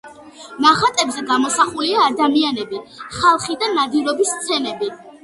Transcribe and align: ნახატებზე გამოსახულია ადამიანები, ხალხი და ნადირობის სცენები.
ნახატებზე 0.65 1.23
გამოსახულია 1.31 1.99
ადამიანები, 2.11 2.79
ხალხი 3.19 3.59
და 3.65 3.69
ნადირობის 3.75 4.33
სცენები. 4.39 4.91